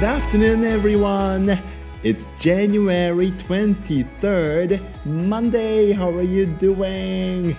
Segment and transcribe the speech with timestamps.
[0.00, 1.62] Good afternoon, everyone.
[2.02, 5.92] It's January 23rd, Monday.
[5.92, 7.54] How are you doing?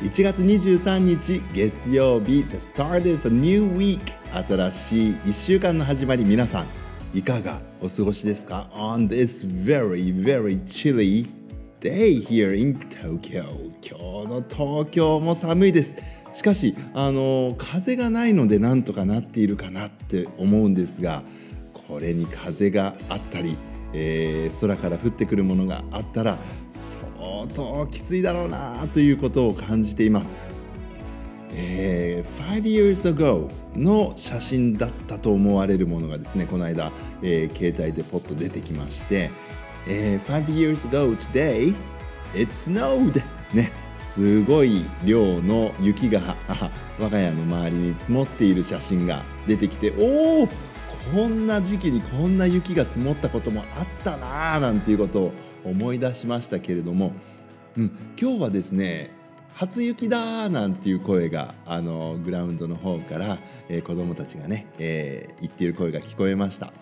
[0.00, 4.00] 1月23日月曜日 The start of a new week
[4.46, 6.64] 新しい1週間の始まり皆さ
[7.14, 11.26] んいかがお過ごしですか On this very very chilly
[11.80, 15.96] day here in Tokyo 今日の東京も寒いです
[16.34, 21.22] しかしあの風がないのでなんとかなっているかなって思うんですが
[21.88, 23.56] これに風があったり、
[23.92, 26.38] えー、空から降ってくるものがあったら
[27.16, 30.36] 相当きついだろうなということを感じています。
[31.58, 39.30] えー、5 years ago の写真だったと思われるものがですねこの間、えー、携帯でポッと出てきまして、
[39.88, 41.74] えー、5 years ago today
[42.34, 43.22] it snowed
[43.54, 46.36] ねすごい量の雪が
[46.98, 50.48] 我が家の周りに積もっている写真が出てきておお
[51.12, 55.32] こんな時期にこんな雪が積もったこともあったなーなんていうことを
[55.64, 57.12] 思い出しましたけれども、
[57.76, 59.10] うん、今日はですね
[59.54, 66.72] 初雪だーなんていう声があのグラウンドの方から、えー、子どもたちがね、えー、言っている声が聞こえました。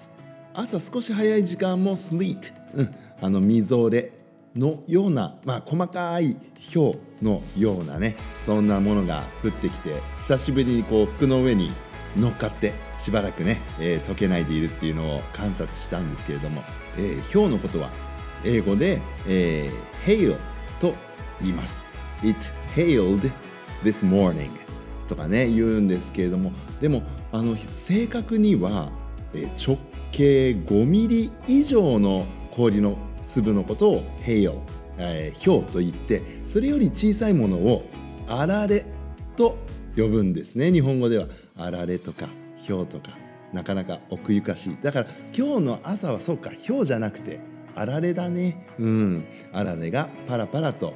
[0.54, 4.12] 朝少し早い時間もスリート、うん、あのみぞれ
[4.54, 6.36] のような、まあ、細かい
[6.72, 11.72] 氷のようなねそんなものが降ってきて久しぶりにこう服の上に
[12.16, 16.62] 乗っかってしばらくね、えー、溶けないでいるっていうのを観察したんですけれども、
[16.96, 17.90] えー、氷のことは
[18.44, 20.36] 英語で、えー、hail
[20.80, 20.94] と
[21.40, 21.84] 言います。
[22.22, 22.36] It
[22.74, 23.30] hailed
[23.82, 24.50] this morning
[25.08, 28.90] とかね言うんですけれどもでもあの正確には、
[29.34, 29.78] えー、直
[30.12, 34.60] 径5ミリ以上の氷の粒のことを hail、
[34.98, 37.84] えー、氷と言ってそれより小さいものを
[38.28, 38.86] あられ
[39.36, 39.58] と
[39.96, 41.26] 呼ぶんですね日本語では。
[41.56, 42.28] あられとか
[42.66, 43.16] 氷とか
[43.52, 44.78] なかなか奥ゆかしい。
[44.82, 45.06] だから
[45.36, 47.40] 今日の朝はそうか氷じゃなくて
[47.76, 48.66] あられだね。
[48.78, 49.24] うん。
[49.52, 50.94] あられがパラパラと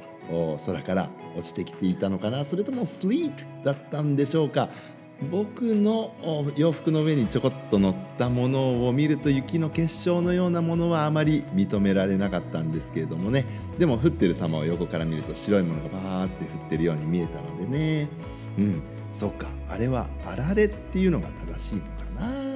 [0.65, 2.43] 空から落ちてきていたのかな。
[2.43, 4.69] それともスリートだったんでしょうか。
[5.31, 6.13] 僕の
[6.55, 13.45] 洋服の上にちょこっと乗ったものを見ると雪の結晶のようなものはあまり認められなかったんですけれどもね。
[13.77, 18.07] でも降ってる様を横から見ると白いものがバーって降ってるように見えたのでね。
[18.57, 18.81] うん。
[19.11, 19.47] そっか。
[19.69, 21.87] あれはあられっていうのが正しいのか
[22.21, 22.49] な。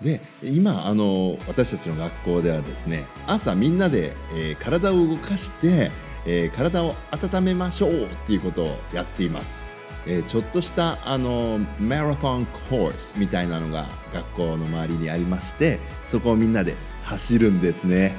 [0.00, 5.90] で今あの私たちの学校ではですね朝みんなで、えー、体を動かして、
[6.26, 9.58] えー、体を温めましょうっていうことをやっています、
[10.06, 18.14] えー、ちょっとしたあのマラソンコースみたいなのが学校の周りにありましてそこをみんなで走るんですね。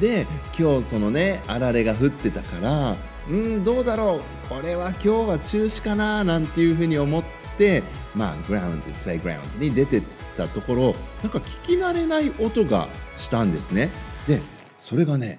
[0.00, 0.26] で
[0.56, 2.96] 今日そのねあられが降ってたから
[3.30, 4.48] うんどうだろう。
[4.48, 7.24] これは今日は中止かななんていうふうに思っ
[7.56, 7.82] て
[8.14, 10.02] まあグラウンドプレイグラウンドに出てっ
[10.36, 13.90] たところなんか聞き慣れない音がしたんですね。
[14.26, 14.40] で
[14.76, 15.38] それがね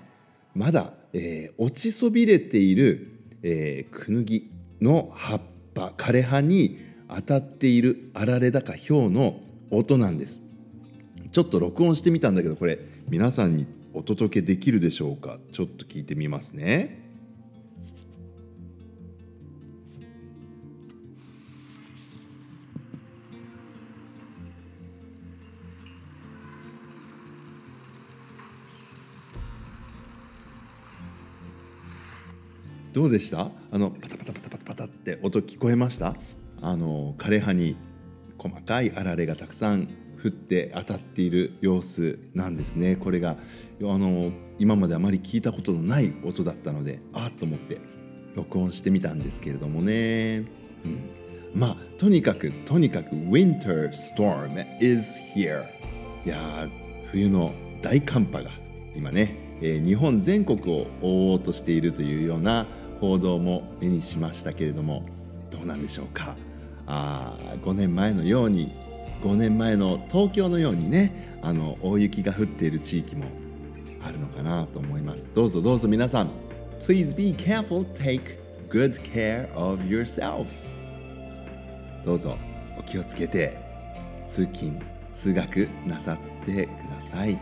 [0.56, 5.41] まだ、えー、落ちそびれている、えー、クヌギの葉っ
[5.74, 10.41] ぱ枯葉に当たっているあられだか氷の音なんです。
[11.31, 15.40] ちょっと録音してみたんだけどこれ皆さんにお届けできるでしょうか？
[15.51, 17.00] ちょっと聞いてみますね。
[32.94, 33.50] どうでした？
[33.72, 36.16] あのパタパタパタパタパタって音聞こえました？
[36.62, 37.78] あの枯葉に
[38.38, 39.88] 細かいあられがたくさん
[40.24, 42.97] 降って当たっている様子なんですね。
[42.97, 43.38] これがあ
[43.81, 47.80] の今まであまり聞いたことのない音だったのであっと思って
[48.35, 50.46] 録音してみたんですけれどもね、
[50.85, 51.09] うん、
[51.56, 55.66] まあとにかくとにかく Winter Storm is here
[56.25, 56.38] いや
[57.12, 58.51] 冬の大寒波が
[58.95, 62.66] 今ね、え、日本全国を覆おうとしているというような
[63.00, 65.04] 報道も目にしましたけれども
[65.50, 66.36] どうなんでしょうか。
[66.88, 68.74] あ5年前のように
[69.24, 73.25] 5年前の東京のようにねあの大雪が降っている地域も
[74.04, 75.30] あるのかなと思います。
[75.34, 76.30] どうぞどうぞ皆さん
[76.81, 80.72] Please be careful take good care of yourselves.
[82.04, 82.38] どうぞ
[82.78, 83.57] お気をつけて
[84.25, 84.80] 通勤
[85.14, 87.40] 通学なさってください。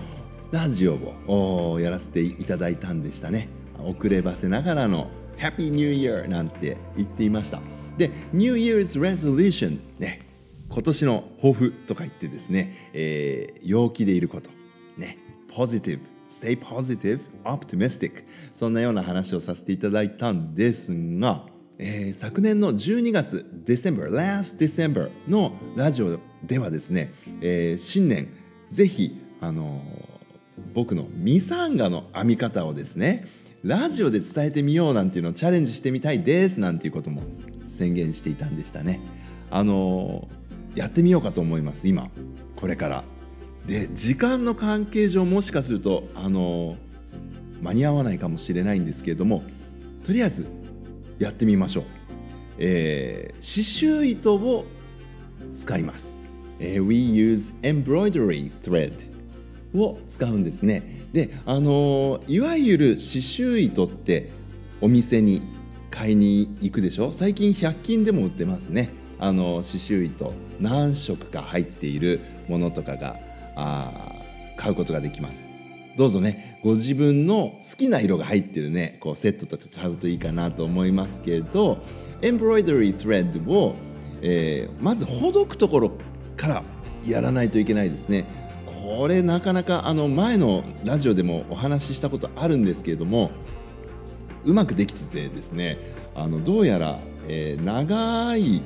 [0.51, 0.97] ラジオ
[1.27, 3.49] をやらせていただいたんでしたね。
[3.79, 7.61] 遅ればせながらの Happy New Year なんて言っていました。
[7.97, 10.27] で、New Year's Resolution ね、
[10.69, 14.49] 今年の抱負とか言ってですね、えー、陽気でいること、
[14.97, 15.17] ね、
[15.55, 21.45] ポジティブ stay positive, optimistic そんなような話をさせていただいたんですが、
[21.77, 28.33] えー、昨年の12月 December last December のラジオではですね、えー、新年
[28.67, 33.25] ぜひあのー、僕のミサンガの編み方をですね
[33.63, 37.21] ラジオで伝えてみようなんていうのをチャレンジしてみたいですなんていうことも
[37.67, 38.99] 宣言していたんでしたね。
[39.49, 40.27] あの
[40.75, 42.09] やってみようかと思います今。
[42.55, 43.12] これから。
[43.67, 46.77] で時間の関係上もしかするとあの
[47.61, 49.43] 間に合わないかもしれないんですけれども
[50.03, 50.45] とりあえず
[51.19, 51.83] やってみましょう、
[52.57, 54.65] えー、刺繍糸を
[55.53, 56.17] 使います、
[56.59, 58.91] えー、We use embroidery thread
[59.73, 61.07] を使うんですね。
[61.13, 64.29] であのいわゆる刺繍糸って
[64.81, 65.41] お店に
[65.89, 67.11] 買いに行くでしょ？
[67.11, 68.89] 最近100均でも売ってますね。
[69.19, 70.33] あの刺繍糸。
[70.59, 73.17] 何色か入っているものとかが
[73.55, 74.15] あ
[74.57, 75.47] 買うことができます。
[75.95, 81.83] どうぞねご自分の好きな色が入ってるねこうセットとか買うといいかなと思いますけど
[82.21, 83.75] エンブロイドリースレッドを、
[84.21, 85.91] えー、まずほどくところ
[86.35, 86.63] から
[87.05, 88.25] やらないといけないですね。
[88.65, 93.31] これなかなかあの前のラジオでもお話ししたことあるんですけれども
[94.43, 95.77] うまくできててですね
[96.15, 96.99] あのどうやら、
[97.29, 98.61] えー、長い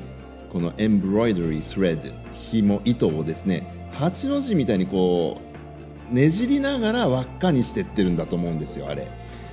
[0.49, 5.41] このエンブロイドリースレッド紐糸をですね8の字みたいにこ
[6.11, 9.09] うねじりながら輪っかにしてってるんだと思うんですよあれ。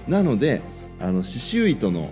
[0.06, 0.60] なので
[1.00, 2.10] あの刺繍糸の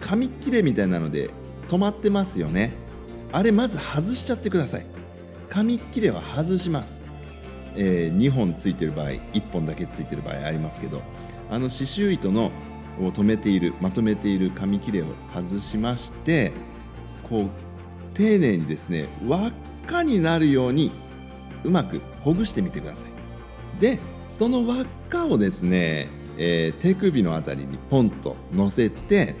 [0.00, 1.30] 紙切れみたいなので
[1.68, 2.72] 止まってますよね。
[3.32, 4.98] あれまず外しちゃってください。
[5.48, 7.02] 紙切れは外します、
[7.74, 11.02] えー、2本ついてる場合1本だけついてる場合ありますけど
[11.50, 12.50] あの刺繍糸の
[13.00, 16.52] を止めているまとめている紙切れを外しまして
[17.28, 17.50] こう
[18.18, 19.52] 丁寧にですね輪っ
[19.86, 20.90] かになるように
[21.64, 23.80] うまくほぐしてみてください。
[23.80, 29.36] でその輪っかをですね、えー、手首のあたりにポンと乗せて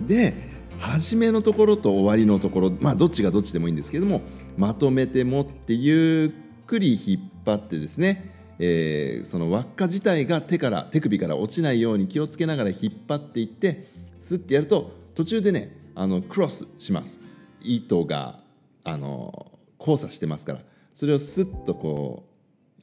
[0.00, 0.34] で
[0.78, 4.20] 初めのところと終わりのところまあどっちがどっちでもいいんですけども
[4.56, 6.32] まとめて持ってゆ
[6.62, 13.88] っくり引っ張ってですねえー、その輪っか自体が手から手首から落ちないように気をつけながら引っ張っていって
[14.18, 17.27] スッてやると途中でねあのクロスします。
[17.62, 18.40] 糸が
[18.84, 20.60] あの交差してますから
[20.92, 22.24] それをスッとこ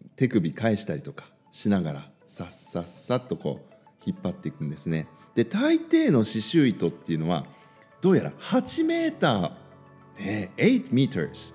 [0.01, 3.73] う手首返したりとかしながらさっさっさっとこう
[4.05, 5.07] 引っ張っていくんですね。
[5.33, 7.45] で大抵の刺繍糸っていうのは
[8.01, 11.53] どうやら8メーター、ね、8 meters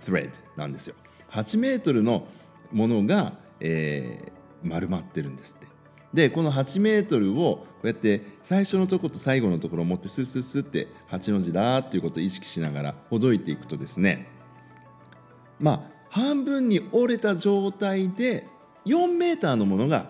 [0.00, 0.94] thread なんですよ。
[1.30, 2.26] 8メートルの
[2.70, 5.73] ものが、えー、丸まってるんですって。
[6.14, 14.28] でこの8メートルをこうやって最初のとこと最後のところを持ってスッスッスッって8の字だっていうことを意識しながらほどいていくとですね
[15.58, 18.46] まあ半分に折れた状態で
[18.86, 20.06] 4メーターのものが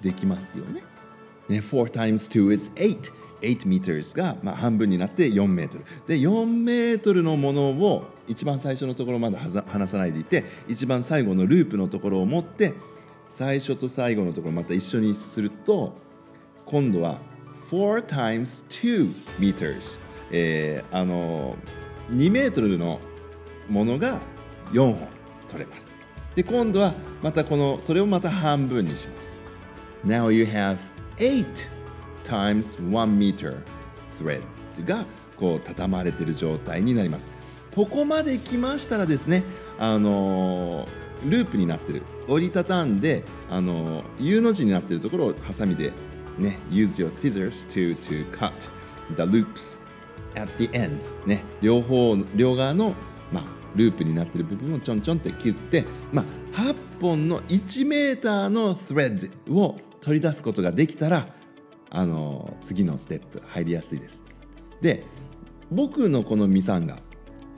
[0.00, 0.82] できますよね。
[1.48, 3.20] ね 4x2 is 8。
[3.40, 5.84] 8m が、まあ、半分になって4メートル。
[6.06, 12.74] で、4メートルのものを一番最初のところまで離さないでいて、一番最後のループのところを持って、
[13.30, 15.94] 最初と最後のところまた一緒にすると、
[16.66, 17.18] 今度は
[17.70, 19.98] 4 times 2 meters。
[20.30, 21.56] えー、あの
[22.10, 23.00] 2メートルの
[23.68, 24.20] ものが
[24.72, 25.20] 4本。
[25.50, 25.92] 取れます
[26.34, 29.40] で今度はまたこのそれをまた半分にします
[30.06, 30.78] Now you have
[31.16, 31.44] 8
[32.24, 33.62] times 1 meter
[34.18, 34.42] thread
[34.86, 35.04] が
[35.36, 37.32] こう畳まれている状態になります
[37.74, 39.42] ここまで来ましたらですね
[39.78, 40.88] あのー、
[41.24, 45.92] ループになってる折りたたんで、あの、U の字になってるところをハサミで
[46.40, 48.52] ね use your scissors to, to cut
[49.16, 49.80] the loops
[50.34, 52.94] at the ends ね両方両側の
[53.32, 53.44] まあ
[53.76, 61.28] ループになってる部分をちょんちょんって切って、まあ、8本の1メーターのスレッドを取り出すことができたら
[61.90, 64.24] あの次のステップ入りやすいです。
[64.80, 65.04] で
[65.70, 66.98] 僕のこのミサンが、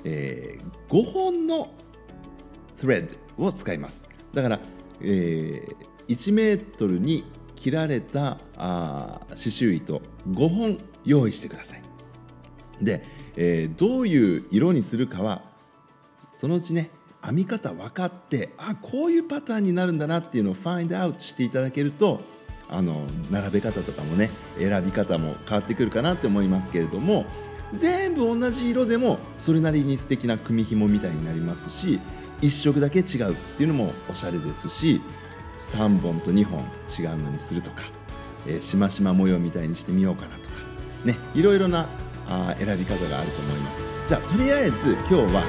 [0.04, 1.70] えー、5本の
[2.82, 4.06] スレッドを使います。
[4.34, 4.60] だから、
[5.00, 5.76] えー、
[6.08, 7.22] 1メートルに
[7.54, 11.82] 切られたあ刺繍糸5本用意してください。
[12.80, 13.04] で、
[13.36, 15.42] えー、どういう色にするかは
[16.32, 16.90] そのうちね
[17.24, 22.20] 編み方分かってあこういうパターンになるんだなっていうのをファインドアウトしていただけると
[22.68, 27.26] あの並べ方とかもね選び方も変わってくるかなって思いますけれども
[27.72, 32.00] 全部同じ色でもそれなりに素敵な組紐みたいになりますし
[32.42, 35.00] 1色だけ違うっていうのもおしゃれですし
[35.58, 36.64] 3本と2本
[36.98, 37.82] 違うのにするとか、
[38.46, 40.56] えー、しましま模様みたいにしてみようかなとか
[41.04, 41.88] ねいろいろな
[42.28, 45.42] あ選び方があると思いますじゃあとりあえず今日は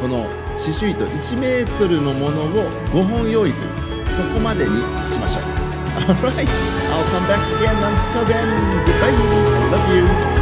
[0.00, 0.24] この
[0.58, 3.70] 刺繍糸1メートルのものを5本用意する
[4.16, 4.70] そこまでに
[5.10, 8.86] しましょう Alright, I'll come back again until then.
[8.86, 9.10] Goodbye.
[9.10, 10.39] I love you.